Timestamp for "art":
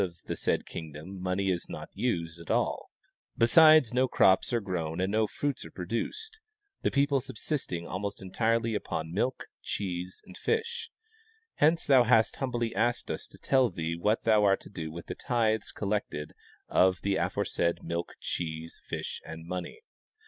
14.43-14.61